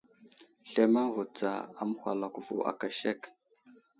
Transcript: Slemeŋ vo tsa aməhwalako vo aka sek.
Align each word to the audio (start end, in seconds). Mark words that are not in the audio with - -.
Slemeŋ 0.69 1.07
vo 1.15 1.23
tsa 1.35 1.51
aməhwalako 1.81 2.39
vo 2.45 2.55
aka 2.71 2.87
sek. 3.01 3.19